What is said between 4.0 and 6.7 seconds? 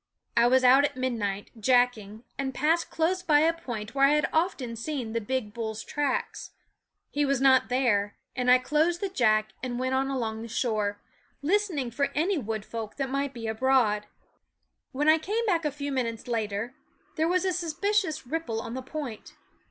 I had often seen the big bull's tracks.